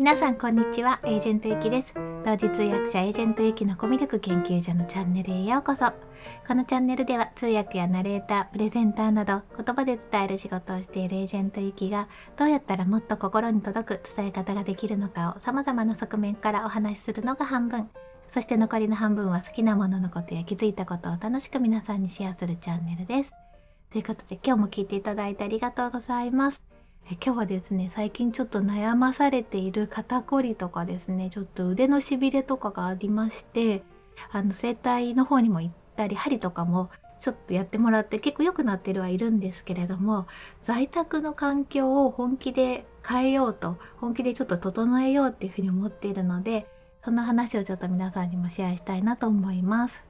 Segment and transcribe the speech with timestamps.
[0.00, 0.98] 皆さんこんにちは。
[1.04, 1.92] エージェントゆきです。
[2.24, 5.92] 同時通訳者エージェントゆきのコミュ力研究所のチャンネルへようこそ。
[6.48, 12.08] このチャンネルでは通訳やナレータープレゼンターなど言葉で伝える仕事をしているエージェントゆきが
[12.38, 17.90] どうやったらもっと心に届く伝え方ができるのかを様々な側面からお話しするのが半分。
[18.32, 23.34] そして残りの半分は好きなもののことや気づいたことを楽しく皆さんにシェアするチャンネルです。
[23.92, 26.69] ということで今日も聞いていただいてありがとうございます。
[27.08, 33.82] え今日はですね最近ちょっと悩まされている肩こりとかですねちょっと腕のしびれとかがありまして
[34.32, 40.26] あの整体の方にも行ったり針とかもちょっとやってもらって結構良くなってるはいるんですけれども
[40.62, 46.66] 在宅の環境を本気で変えようと本気でちょっと整えようっていうふうに思っているので
[47.04, 50.04] その話をちょっと皆さんにもシェアしたいなと思います。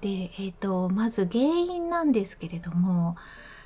[0.00, 3.16] で、えーと、まず原因なんですけれども、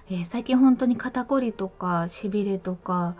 [0.09, 3.17] えー、最近本当に肩こりとかしびれとか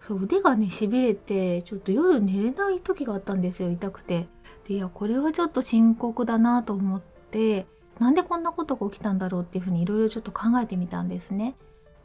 [0.00, 4.26] そう腕がねしびれてちょっと夜寝れない時があったんですよ痛くて
[4.66, 7.66] でいやこれはちょっと深刻だなと思って
[7.98, 11.54] なんでこんなことが起きたんだろうっていうふうにいろいろちょっと考えてみたんですね。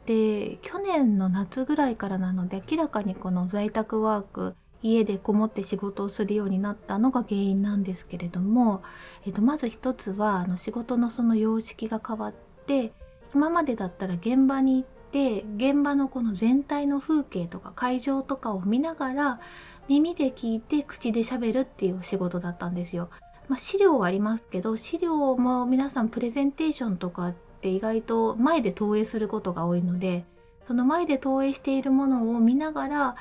[0.04, 8.82] で去年の夏ぐらいからなので明らかにこの在宅ワーク家でこもって仕事をするようになったのが原因なんですけれども、
[9.26, 12.34] えっと、まず一つはあの仕事のその様式が変わっ
[12.66, 12.92] て
[13.34, 19.40] 今までだったら現場に行って現場のこの全体の風景とか会場とかを見ながら
[19.88, 23.08] 耳で聞いて口で喋るっていう仕事だったんですよ。
[23.48, 30.24] まあ、資料はありますけど資料も皆さんプレゼンテーションとかって意外と前で投影することが多いので
[30.66, 33.16] その前で投影しているものを見ながら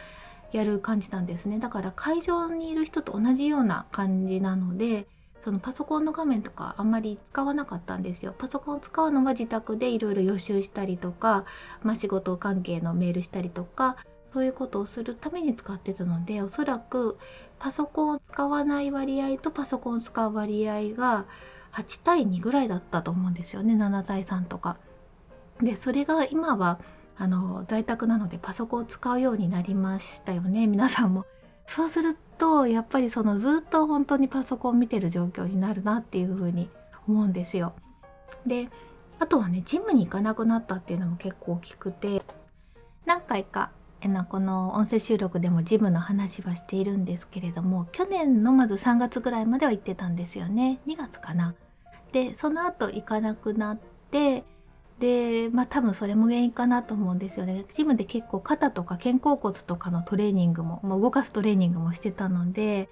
[0.52, 5.06] やる感じなんですねだから会場にいる人と同じような感じなので
[5.46, 11.46] そのパソコンの画面とかあんまり使わなかったんですよパソコンを使うのは自宅でいろいろ予習したりとか、
[11.84, 13.96] まあ、仕事関係のメールしたりとか
[14.34, 17.20] そういうことをするために使ってたのでおそらく
[17.60, 21.26] パソコンを使わない割合とパソコンを使う割合が
[21.74, 24.78] 8対2ぐらいだったと思うんですよね7対3とか。
[25.62, 26.80] でそれが今は
[27.18, 31.28] あの在宅なのでパソコンを使うようになりましたよね皆さんも。
[31.68, 36.70] そうするとやっぱりそのずっと本当にパソコン見てる状況になるなっていうふうに
[37.08, 37.74] 思うんですよ。
[38.46, 38.70] で
[39.20, 42.22] あとはねジムに行かなくなったっていうのも結構大きくて
[43.06, 43.72] 何回か
[44.30, 51.56] この音声収録でもジムの話はしているんですけれども去年のまず3月ぐらいまでは行ってたんですよね2月かな。
[52.12, 53.80] でその後行かなくなっ
[54.12, 54.44] て
[55.00, 57.66] でまあ多分それも原因かなと思うんですよね。
[57.74, 62.90] ジムで結構肩とか肩甲骨とかのトレーニングももう動かすトレーニングもしてたので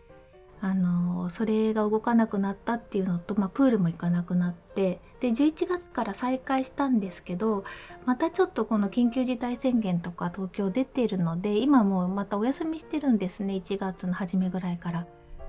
[0.60, 7.66] あのそれが動かなくなったっていうのと、まあ、プールも行かなくなってで11月から再開したんですけど
[8.06, 15.06] またちょっとこの緊急事態宣言とか東京出ているので今もうまたお休みしてるんですね1月の初めぐらいから。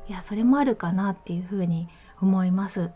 [0.07, 1.89] いやそれもあるかなっていうふうに
[2.21, 2.91] 思います。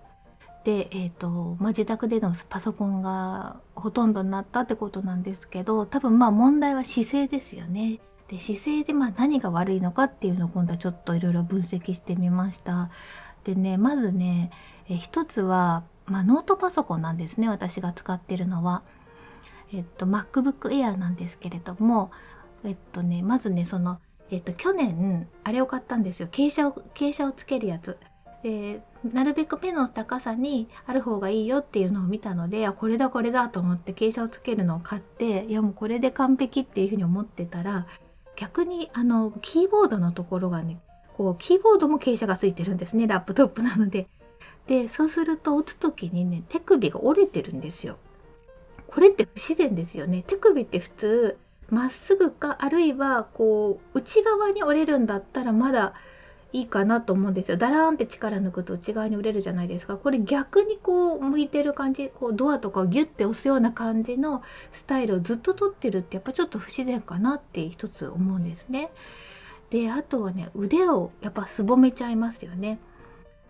[0.68, 8.00] で、えーとまあ、自宅でのパソコンがほとんどになったってことなんですけど多分まあ問題は姿勢ですよね。
[8.28, 12.90] で姿勢でまあ何が悪いのかっていうのを今度はちょっといろいろ分析してみました。
[13.44, 14.50] でねまずね、
[14.90, 18.82] え一つは、まあ、ノートパソコンなんですね私が使ってるのは。
[19.72, 22.10] えっと MacBook Air なんですけれども
[22.62, 27.96] えっとねまずねそのえっと去年あれを買ったんですよ傾斜を傾斜をつけるやつ。
[28.43, 28.81] で
[29.12, 37.87] なるべく目の高さにある方がいいよっていうのを見たのであこれだこれだと思って傾斜をつけるのを買っていやもうこれで完璧っていうふうに思ってたら
[38.37, 40.78] 逆にあのキーボードのところがね
[41.16, 44.09] こうキーボードも傾斜がついてるんですねラップトップなので。
[44.69, 47.97] でそうすると打つ時にね手首が折れてるんですよ。
[48.87, 50.22] これって不自然ですよね。
[50.26, 51.38] 手首って普通
[51.70, 55.94] まっすぐかあるいはこう内側に折れるんだったらまだ
[56.53, 57.56] いいかなと思うんですよ。
[57.56, 59.97] ダラーンって力抜くと内側に折れるじゃないですか。
[59.97, 64.42] これ逆にこう向いてる感じ、こうドアとかをギュッて押すような感じの
[64.72, 68.90] スタイルをずっと撮ってるってやっぱちょっと不自然かなって一つ思うんですね。
[69.69, 72.78] で、あとはね、腕をやっぱすぼめちゃいますよね。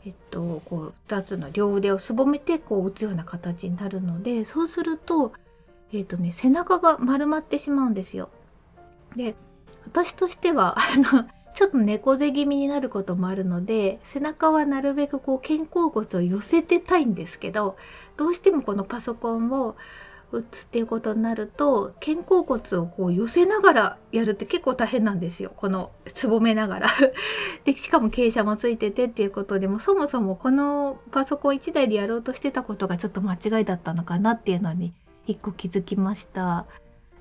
[0.05, 5.33] えっと、こう2つの両腕をすぼめてこう打つような形になるのでそうすると,、
[5.93, 8.31] えっとね、背中が丸まってしまうんですよ。
[9.17, 9.35] で
[9.87, 17.77] 私としてはあのちょっと猫背気味になることもあるので背中はなるべくこう肩甲骨を寄せてたいんですけど
[18.17, 19.77] どうしてもこのパソコンを
[20.31, 26.89] 打つっていうことになると肩甲骨をこう寄せながらやるって結構大変なんですよこのすぼめながら
[27.65, 34.93] でしかも傾斜もついててっていうことでもそもそもこのパソコン1台でやろうとしてたことがちょっと間違いだったのかなっていうのに
[35.27, 36.67] 一個気づきました。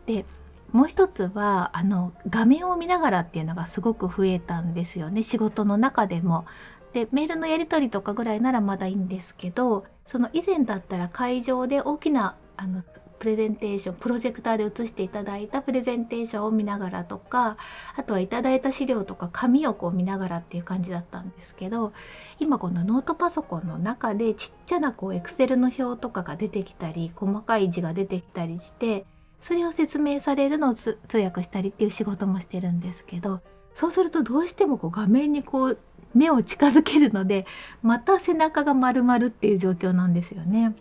[0.06, 0.26] で
[0.72, 6.46] もう一つはあの画面を見ながらっていうのがすごく増えたんですよね仕事の中でも。
[6.94, 12.82] でメールのやり取りとかぐらいならまだいいんですけどその以前だったら会場で大きなあの
[13.20, 17.58] プレゼンテーションプロジェクターで映していただいたプレゼンテーションを見ながらとか
[17.96, 21.94] あとはいただいた資料とか紙をこう見ながらっていう感じだったんですけど
[22.40, 29.06] 今このノートパソコンの中でちっちゃなこうエクセルの表とかが出てきたり細かい字が出てきたりして
[29.48, 33.40] それを説明されるのを通訳したりっていう仕事もしてるんですけど
[33.74, 35.80] そうするとどうしてもこう画面にこう
[36.14, 37.46] 目を近づけるので
[37.82, 40.76] また背中が丸々っていう状況なんですよね。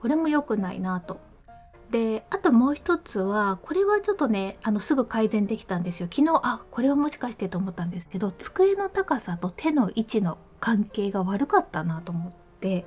[0.00, 1.20] これも良くないなと。
[1.90, 12.86] であともう一つはこれはちょっとねあのすぐ改善できたんですよ昨日あこれはもしかしてと思ったんですけど机の高さと手の位置の関係が悪かったなと思って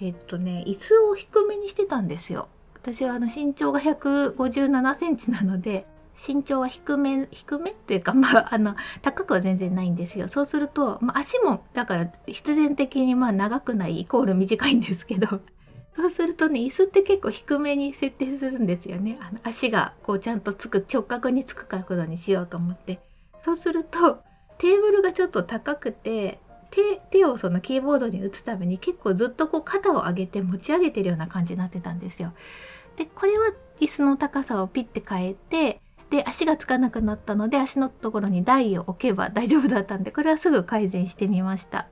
[0.00, 2.48] えっとね椅子を低めにしてたんですよ
[2.82, 5.86] 私はあの身長が157センチなので
[6.26, 10.26] 身長は低め低めというかまあ あの高くは全然ないんですよ。
[10.26, 15.40] そうすると、まあ、足もだから必然的にまあ長くないイコール短いんですけど
[15.96, 19.16] そうするとね椅子って結構低めに設定するんですよね。
[19.20, 23.00] あの足がこうちゃんとつく直角につく角度にしようと思って。
[23.44, 24.22] そうすると
[24.58, 26.40] テーブルがちょっと高くて
[26.72, 32.32] 手手をそのキーボードに打つために結構ずっとこう肩を上げて持ち上げてるような感じになってたんですよ。
[32.96, 35.80] でこれは椅子の高さをピッて変えて
[36.10, 41.88] で足がつかなくなったので足のところに台を置けば大丈夫だったんでこれはすぐ改善してみました。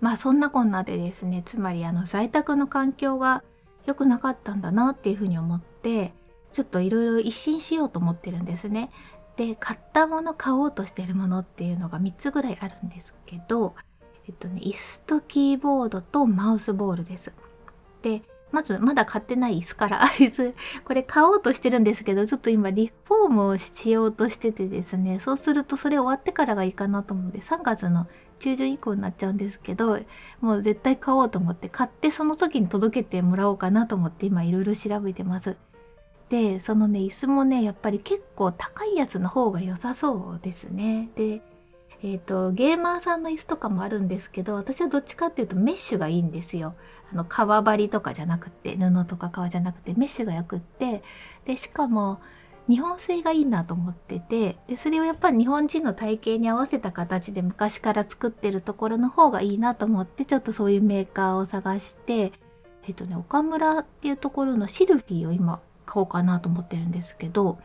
[0.00, 3.44] まあそんなこんなでですねつまりあの在宅の環境が
[3.86, 6.12] 良くなかったんだなっていうふうに思って
[6.52, 8.90] ちょっといろいろ一新しようと思ってるんですね。
[9.36, 13.74] で買ったもの買おうとしてるものっていうのが3つぐらいあるんですけど
[14.26, 17.32] えっとね椅子とキーボードとマウスボールです。
[18.02, 18.22] で
[18.52, 20.54] まずまだ買ってない椅子から椅子
[20.84, 28.06] これ買おうとしてるんですけどちょっと今リフォームをしようとしててですねそうするとそれ終わってからがいいかなと思うんで3月の
[28.38, 29.98] 中旬以降になっちゃうんですけど
[30.40, 35.56] もう絶対買おうと思って買ってその時に届けてもらおうかなと思って今いろいろ調べてます。
[36.28, 41.10] でそのね椅子もねやっぱり結構高いやつの方が良さそうですね。
[41.14, 41.42] で
[42.02, 46.74] えーと、ゲーマーさんの椅子とかもあるんですけど私はどっちかっていうとメッシュがいいんですよ。
[47.10, 51.02] あの革張りとかじゃなくて布とか革じゃなくてメッシュがよくって
[51.46, 52.20] でしかも
[52.68, 62.32] 日本製がいいなと思っててでそれをやっぱり日本人の体型に合わせた形で昔から作ってるところの方がいいなと思ってちょっとそういうメーカーを探して
[62.88, 67.58] えっとね岡村っていうところのシルフィーを今買おうかなと思ってるんですけど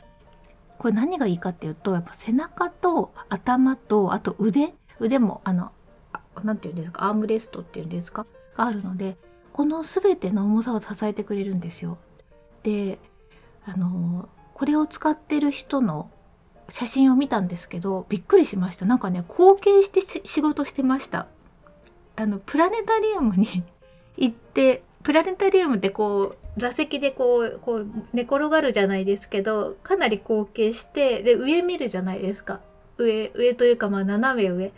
[0.77, 5.71] これ何がいいかっていうとやっぱ背中と頭とあと腕腕もあの
[6.43, 8.25] 何て言うんですかアームレストっていうんですか
[8.55, 9.17] があるので
[9.51, 11.97] この全ての重さを支えてくれるんですよ。
[12.63, 12.99] で
[13.65, 16.09] あのこれを使ってる人の
[16.69, 21.27] 写真を見たんですけどびっくりしましたなんかね後継して仕事してました
[22.15, 23.63] あのプラネタリウムに
[24.17, 32.61] 行ってプラネタリウムってこう座席でこうこう寝転がるじゃないですけどかなり後傾してで上見るじゃないですか。
[32.97, 34.73] 上上というかまあ斜め上。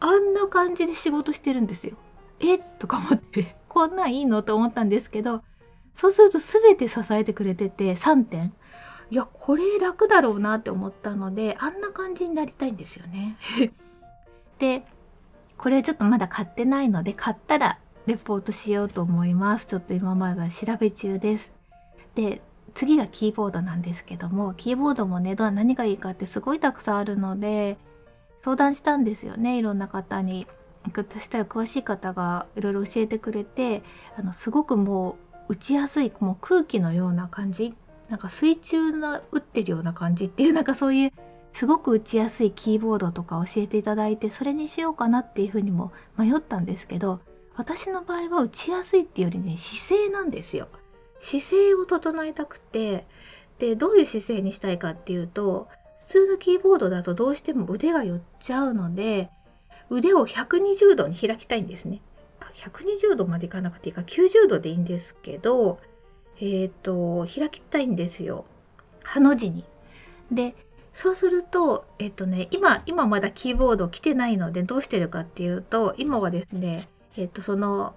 [0.00, 1.96] あんな感じで仕事してるんですよ。
[2.40, 2.56] え？
[2.56, 3.56] っとか思って。
[3.68, 5.42] こんなんいいのと思ったんですけど
[5.94, 8.54] そうすると全て支えてくれてて3点。
[9.10, 13.36] いやこれ楽だろうなって思ったのであんな感じになりたいんですよね。
[14.58, 14.84] で
[15.58, 17.78] これちょっとまだ買ってないので買ったら
[18.10, 19.66] レポートしようと思います。
[19.66, 21.52] ちょっと今まだ調べ中です。
[22.16, 22.42] で
[22.74, 27.78] 次がキーボードなんですけどもキーボードもねど何がいいかってすごいたくさんあるので
[28.42, 30.48] 相談したんですよねいろんな方に。
[31.12, 33.82] そしたら詳しい方がいろいろ教えてくれて
[34.16, 37.74] あのすごくもう打ちやすいもう空気のような感じ
[38.08, 41.12] なんか水中の打ってるような感じっていうなんかそういう
[41.52, 47.20] すごく打ちやすいキーボードとか教えていただいてそれにしようかなっていうふうにも迷ったんですけど
[47.60, 50.68] 私の場合は打ちやすいっていうよりね姿勢なんですよ。
[51.20, 53.06] 姿勢を整えたくて
[53.58, 55.68] でどういう姿勢にしたいかっていうと
[56.06, 59.28] 普通のキーボードだとどうしても腕が寄っちゃうので
[59.90, 62.00] 腕を120度に開きたいんですね。
[62.54, 65.80] 120度までいかなくていいか90度でいいんですけど
[66.40, 68.46] えっ、ー、と開きたいんですよ
[69.02, 69.64] ハの字に。
[70.32, 70.54] で
[70.94, 77.94] そうするとえっ、ー、とね今今まだキーボード来てないのでどうしてるかっていうと今はですねえっ、とその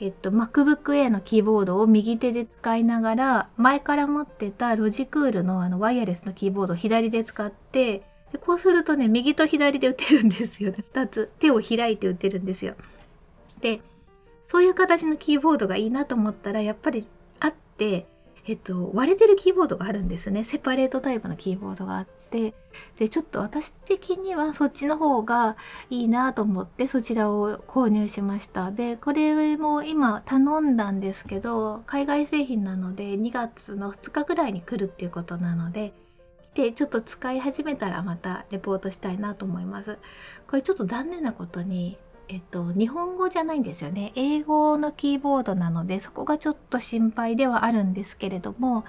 [0.00, 12.74] えっと MacBook a のキーボードを右手で使いながら前から持ってたロジクールのあのワイヤレスのキーボードを左で使ってでこうするとね右と左で打てるんですよね 2つ手を開いて打てるんですよ。
[13.60, 13.80] で
[14.48, 17.06] そういう形のキーボードがいいなと思ったらやっぱり
[17.38, 18.06] あって
[18.46, 20.44] えっと、割れてるキーボードがあるんですね。
[20.44, 22.54] セパレートタイプのキーボードがあって。
[22.98, 25.56] でちょっと私的にはそっちの方が
[25.90, 28.70] いいなと思ってそちらを購入しました。
[28.70, 35.92] でこれも今頼んだんですけど海外製品なので2月の2日ぐらいに来るっていうことなので
[36.54, 39.98] でちょっと使い始めたらまたレポートしたいなと思います。
[40.46, 41.98] これちょっと残念なことに
[42.32, 44.12] えっと、日本語じゃないんですよね。
[44.14, 48.84] 英語のキーボードなのでそこがちょっと心配ではあるんですけれども、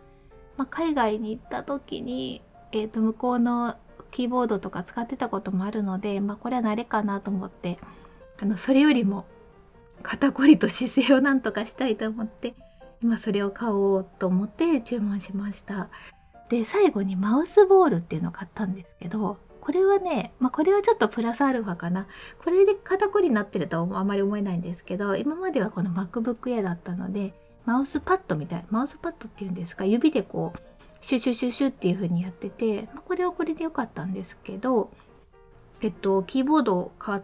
[0.58, 3.76] まあ、海外に行った時に、えっと、向こうの
[4.12, 7.80] キーボードとか使ってたこともあるので、まあ、これは慣れかなと思って
[8.40, 9.26] あのそれよりも
[10.04, 12.54] 肩こりと姿勢をなんとかしたいと思って
[13.02, 15.90] 今それを買おうと思って注文しました。
[16.50, 22.08] で最後にマウスボールっていうのを買ったんですけどこれはね、まあ、これはちょっとプラスアルファかな。
[22.44, 27.34] これで肩こりになってるとはあまり思えないんですけど今まではこの MacBook Air だったので
[27.66, 29.86] マウスパッドみたいマウスパッドっていうんですか？
[29.86, 30.60] 指でこう
[31.02, 34.90] シュシュシュシュっていう風にやってて、まあ、これはこれで良かったんですけど
[35.82, 37.22] えっとキーボードを買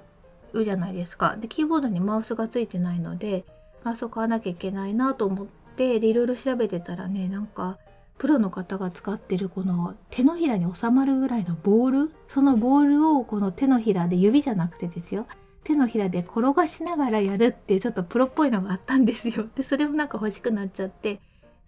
[0.54, 1.36] うじゃないですか。
[1.38, 3.46] でキーボードにマウスがついてないので
[3.84, 7.78] マウスを買わなきゃいけないなと思ってでいろいろ調べてたらねなんか
[8.18, 15.28] プロの方が使ってるこの手のひらに収まるぐらいのボールそのボールをこの手のひらで指じゃなくてですよ。
[15.64, 19.48] 手のひらで転がしながらやるっていうちょっとプロっぽいのがあったんですよ。
[19.56, 21.20] でそれもなんか欲しくなっちゃって。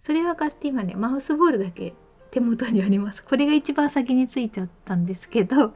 [0.02, 1.92] それは買って今ねマウスボールだけ
[2.30, 3.22] 手元にあります。
[3.22, 5.74] これが一番先についちゃったんですけど、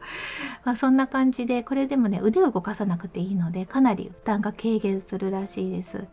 [0.64, 6.04] まあ、そんな感じでこれでもね腕を動かさなくていいのでかなり負担が軽減するらしいです。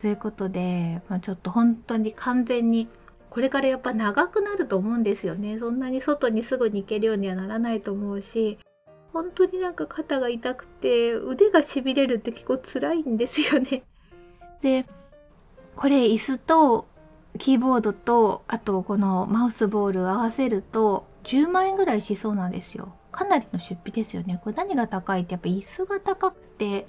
[0.00, 2.88] ということで、まあ、ちょっと本当に完全に
[3.30, 8.58] これからやっぱ長くなると思うんですよねそんなに外にすぐに行けるようにはならないと思うし
[9.12, 13.82] 本当になんか肩が痛くて腕がしびれるって結構辛いんですよね。
[14.62, 14.86] で
[15.74, 16.86] これ椅子と
[17.38, 22.92] キーボードとあとこのマウスボール合わせると10万円ぐらいしそうなんですよ。
[23.10, 24.40] かなりの出費ですよね。
[24.44, 26.86] これ何が高いってやっぱ椅子が高くて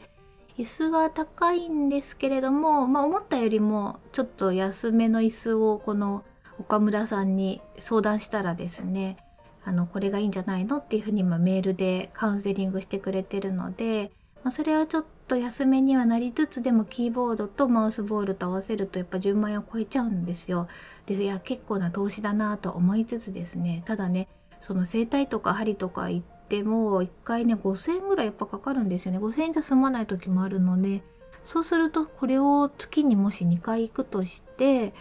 [0.58, 6.24] 椅子が高いんですけれども、まあ、思ったよりもちょっと安めの椅子をこの
[6.62, 9.18] 岡村さんに相談したらですね
[9.64, 14.12] あのこれがいいんじゃないのっていうふうに今メールでカウンセリングしてくれてるので、
[14.44, 20.68] まあ、それはちょっと安めにはなりつつでもキーボードとマウスボールと合わせるとやっぱ10万円を超えちゃうんですよ。
[21.06, 24.28] でいや結構な投資だなと思いつつですねただね
[24.62, 31.02] その整体とか針とか行っても1回ね5,000円ぐらいやっぱかかるんですよね5,000円じゃ済まない時もあるので
[31.44, 34.94] そうするとこれを月にもし2回行くとして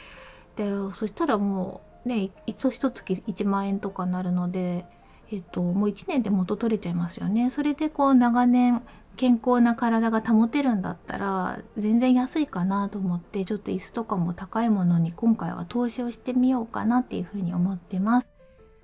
[0.61, 4.85] でそしたらもうね一一月1万円とかなるので、
[5.33, 7.49] えっと、もう1年で元取れちゃいますよね。
[7.49, 8.83] それでこう長年
[9.17, 18.26] 健康な体が保てるんだったら全然安いかなと思ってちょっと椅子とかも高いものに今回は投資をしてみようかなっていうふうに思ってます。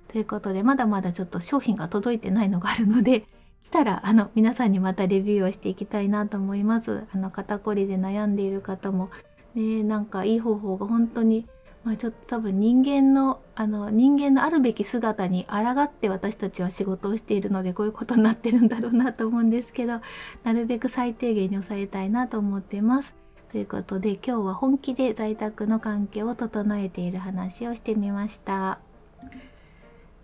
[0.07, 3.27] ということでまだまだちょっと商品が届いてないのがあるので
[3.63, 7.05] 来たらあの皆さんにまたレビューをしていきたいなと思います。
[7.13, 9.09] あの肩こりで悩んでいる方も
[9.53, 11.45] ねなんかいい方法が本当に
[11.87, 20.01] まあ、ちょっと多分人間のあの人間のあるべき姿に抗って私たちは仕事をしているのでこういうことになってるんだろうなと思うんですけど
[20.43, 23.15] なるべく最低限に抑えたいなと思ってます。
[23.53, 28.79] ということで今日は本気で在宅の環境を整えている話をしてみました。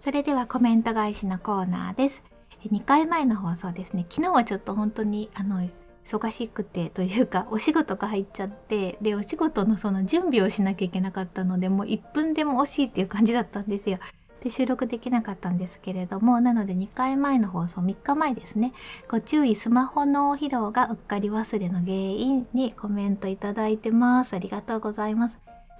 [0.01, 2.23] それではコメント返しのコーナーです。
[2.69, 5.67] 2回前の放送ですね昨日はちょっと本当にあの
[6.05, 13.99] 忙しくてというかお仕事が入っちゃってでお仕事のその準備をしなきゃいけなかったのでもう1分でも惜しいっていう感じだったんですよ。
[14.41, 18.73] で収録できなかったんですけれどもなので2回前の放送3日前ですね。
[19.09, 24.33] ご注意スマホの疲労がうっかり忘れの原因にコメントいただいてます。
[24.33, 25.37] ありがとうございます。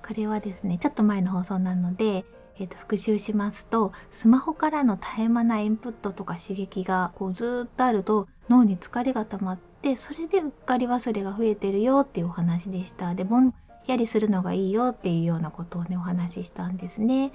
[0.07, 2.23] これはですねちょっと前の放送なので
[2.59, 13.13] えー、と復習しますとスマホからの絶え間ないインプットとか刺激がこうずっとあると脳に疲れが溜まってそれでうっかり忘れが増えてるよっていうお話でした。
[13.13, 13.53] でぼん
[13.85, 17.31] やりするのがいいよっていうようなことをねお話ししたんですね。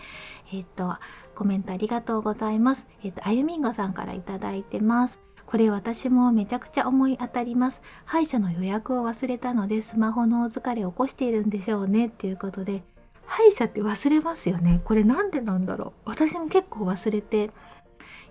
[0.52, 0.96] えっ、ー、と
[1.34, 2.86] コメントありがとうございます。
[3.04, 5.20] えっ、ー、とあゆみんごさんから頂いてます。
[5.46, 7.82] これ私もめちゃくちゃ思い当たります。
[8.04, 12.82] 歯医者の予約を忘れたのでスマホのお疲れを起こしているんでしょうねっていうことで
[13.24, 14.80] 歯医者って忘れますよね。
[14.84, 16.10] これなんでなんだろう。
[16.10, 17.50] 私も結構忘れて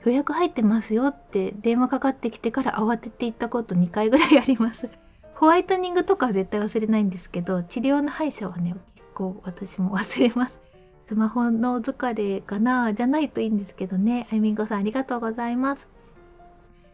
[0.05, 4.89] 予約入ってますよって電話かかってきてから慌てて行ったこと2回ぐらいあります。
[5.35, 10.59] ホワイトニングとかは絶対忘れないんですけど治療の歯医者はね結構私も忘れます。
[11.07, 14.27] スマホの疲れかなじゃないといいんですけどね。
[14.31, 15.87] あいみんこさんありがとうございます。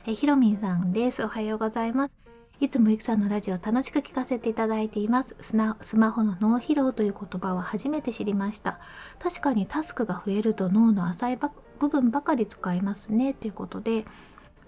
[0.05, 1.24] えひろみんさんです。
[1.24, 2.24] おはようございます。
[2.60, 5.75] いつもゆきさんのラジオ楽しく聞かせていただいていますスマ
[6.12, 8.79] ホの脳疲労という言葉は初めて知りました
[9.19, 11.38] 確かにタスクが増えると脳の浅い
[11.80, 14.06] 部分ばかり使いますねということで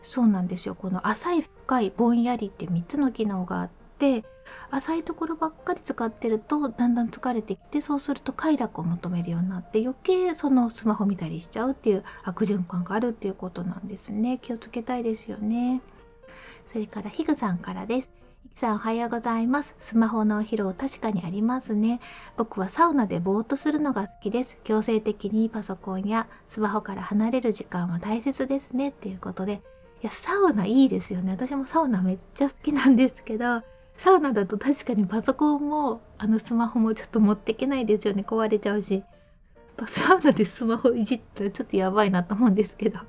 [0.01, 0.75] そうなんですよ。
[0.75, 4.23] この浅い深いぼんやりって3つの機能があって
[4.69, 14.37] 浅いところばっかり使ってるとだんだん疲れてきてそうすると快楽を求めるようになって余計そのスマホ見たりしちゃうっていう悪循環があるっていうことなんですね。
[14.41, 15.81] 気をつけたいですよね。
[16.71, 18.24] それからヒグさんからです。
[18.55, 19.75] さんおはようございます。
[19.79, 21.99] スマホのお疲労確かにありますね。
[22.37, 24.57] 僕はサウナでぼーっとするのが好きです。
[24.63, 28.89] 強制的にパソコンやスマホから離れる時間は大切ですね。
[28.89, 29.61] っていうことで。
[30.01, 31.31] いやサウナいいですよね。
[31.31, 33.61] 私もサウナめっちゃ好きなんですけど。
[33.97, 38.23] サウナだと確かにパソコンもあのスマホもちょっと持っていけないですよね。
[38.25, 39.03] 壊れちゃうし。
[39.85, 42.99] サウナでスマホいじったらちょっとやばいなと思うんですけど。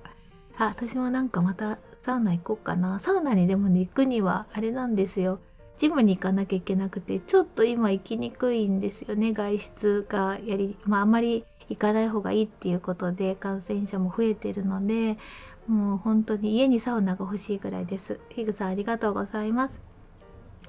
[0.58, 3.00] あ私もなんかまたサウナ行こうかな。
[3.00, 5.40] サウナにでもね行くにはあれなんですよ。
[5.76, 9.32] ジムに行かなきゃいけなくてちょっと今行きにくいんですよね。
[9.32, 15.18] 外出がやりまああまり行かない方がいいっていうことで感染者も増えてるので
[15.66, 18.20] もう本当に家にサウナが欲しいぐらいです。
[18.28, 19.80] ヒグさんありがとうございます。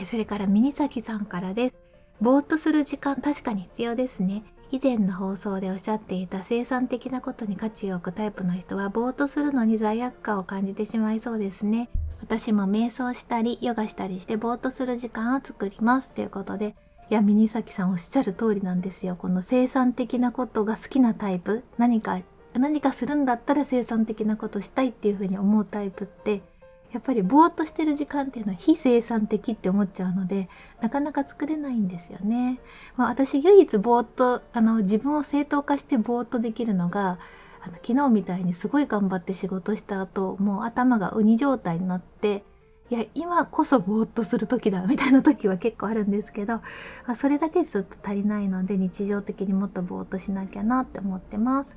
[0.06, 1.76] それからミニサキさんからです。
[2.20, 4.44] ぼーっとする時間確かに必要ですね。
[4.70, 11.90] 以前の放送でおっしゃっていた生産的なことに価値を置くタイプの人はぼーっとするのに罪悪感を感じてしまいそうですね。
[12.20, 16.76] 私も瞑想したりヨガしたりしてぼーっとする時間を作りますということで
[17.10, 19.16] いやミニサキさんおっしゃる通りなんですよ。
[19.16, 22.20] この生産的なことが好きなタイプ何か
[22.54, 26.42] 何かするんだったら生産的なことしたいっていうふうに思うタイプって
[26.92, 30.48] やっぱりぼーっとしてる時間っていうのは非生産的って思っちゃうので
[30.82, 32.60] なかなか作れないんですよね。
[32.96, 37.20] まあ、私唯一ぼーっとあの自分を正当化してぼーっとできるのが
[37.62, 42.44] あの昨日みたいにすごい頑張って仕事した後もう頭がウニ状態になって
[42.90, 46.64] いや今こそぼーっとする時だみたいな時は結構あるんですけど、ま
[47.08, 51.76] あ、それだけちょっと足りないので日常的にもっとぼーっとしなきゃなって思ってます。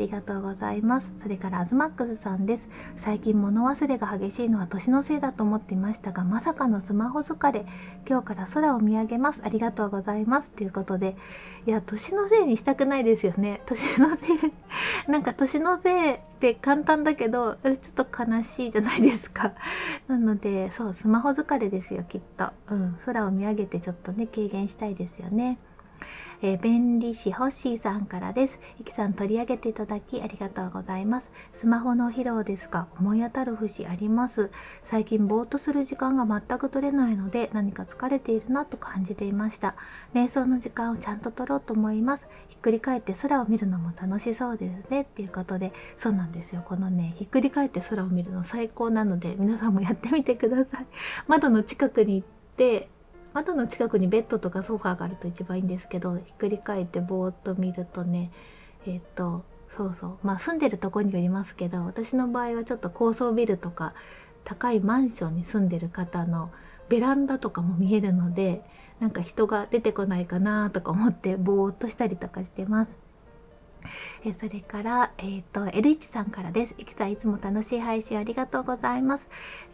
[0.00, 1.12] ありがとうございます。
[1.20, 2.70] それからアズマックスさんです。
[2.96, 7.66] 最近物忘れが激しいのは年のせいだと思っていましたが、まさかのスマホ疲れ。
[8.08, 9.42] 今日から空を見上げます。
[9.44, 10.48] ありがとうございます。
[10.52, 11.16] ということで、
[11.66, 13.60] いや、年のせいにしたくないですよね。
[13.66, 14.28] 年のせい、
[15.06, 19.52] なんか年のせいって簡単だけど、ちょっと悲しいじゃないですか。
[20.08, 22.48] なので、そう、スマホ疲れですよ、きっと。
[22.70, 25.58] うん、空を見上げてちょっとね、軽減したいですよね。
[26.42, 28.58] えー、便利士ホッシーさんからです。
[28.80, 31.30] いきさん取り上げていただきありがとうございます。
[31.52, 34.50] スマホの疲労ですが思い当たる節あります。
[34.82, 39.74] 最近ぼーっとする時間が全く取れないので何か疲れているなと感じていました。
[40.14, 42.28] 瞑想の時間をちゃんと取ろうと思います。
[42.48, 50.86] ひっくり返って空を見るのも楽しそうですねっていうことでそうなんですよこのねひっくり返って空を見るの最高なので皆さんもやってみてください。
[51.26, 52.88] 窓の近くに行って
[53.32, 58.30] 窓の近くにベッドとかソファーがあると一番いいんですけどひっくり返ってぼーっと見るとね
[58.86, 59.44] えっ、と
[59.76, 63.94] そうそうまあ住んでるとこによりますけど私の場合はちょっと高層ビルとか
[64.44, 66.50] 高いマンションに住んでる方の
[66.88, 68.62] ベランダとかも見えるので
[68.98, 73.09] なんか人が出てこないかなとか思ってぼーっとしたりとかしてます。
[74.24, 76.74] えそれから、え、ー、と、エルイチさんからです。
[76.78, 79.28] いきさん、いつも楽しい配信ありがとうございます。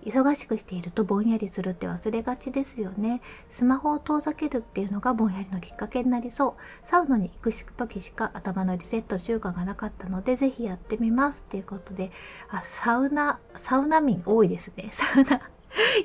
[0.04, 3.20] 忙しくしているとぼんやりするって忘れがちですよね。
[3.50, 6.86] スマホを遠ざけるっていうのがぼんやりのきっかけになりそう。
[6.86, 11.42] サウナに行く時しか頭のリセット習慣がなかったので、ぜひやってみます。
[11.44, 12.12] ということで、
[12.50, 14.90] あ、サウナ、サウナ民多いですね。
[14.94, 15.40] サウナ。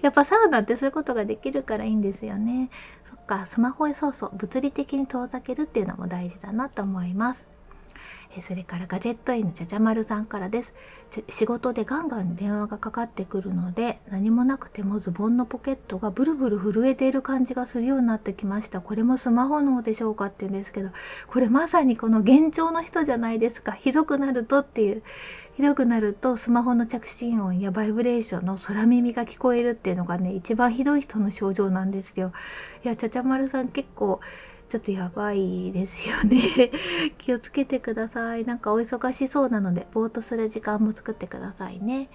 [0.02, 2.70] やっぱサウナってそういうことができるからいいんですよね。
[3.10, 7.51] そっか、スマホへそうそう、物理的に遠ざけるっていうのも大事だなと思います。
[8.38, 10.74] えそれからガジェットインのちゃちゃまるさんからです。
[11.30, 18.80] 仕事でガンガン電話がかかってくるので何もなくてもズボンのポケットがブルブル震えている感じがするようになってきました。
[18.80, 20.90] これもスマホ脳でしょうかって言うんですけど
[21.28, 23.74] これまさにこの幻聴の人じゃないですか。
[23.74, 25.04] ひどくなるとっていう。
[25.58, 32.32] ひどくなるとスマホの着信音やバイブレーションの空耳が聞こえるっていうのがね一番ひどい人の症状なんですよ。
[32.86, 34.22] いやちゃちゃまるさん結構
[34.72, 36.72] ちょっとやばいですよね。
[37.20, 38.46] 気をつけてください。
[38.46, 42.10] なんかお忙しそうなのでぼーっとする時間も作ってくださいね。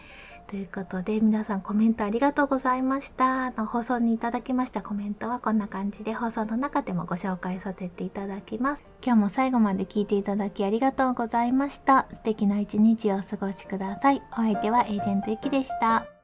[0.47, 3.51] ということで皆さんコメントありがとうございました。
[3.51, 8.85] の放送にいただきましたコメントはこんな感じで放送の中でもご紹介させていただきます。
[9.05, 12.07] 今日も最後まで聞いていただきありがとうございました。
[12.11, 14.23] 素敵な一日をお過ごしください。
[14.33, 16.16] お相手はエージェントゆきでした。